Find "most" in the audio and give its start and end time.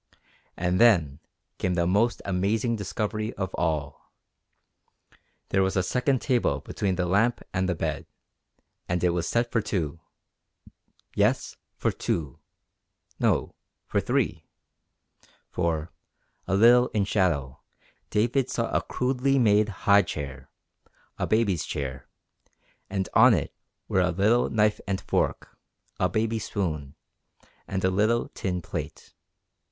1.85-2.23